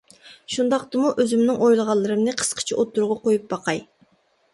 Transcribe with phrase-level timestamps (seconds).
[0.53, 3.83] شۇنداقتىمۇ ئۆزۈمنىڭ ئويلىغانلىرىمنى قىسقىچە ئوتتۇرىغا قويۇپ باقاي.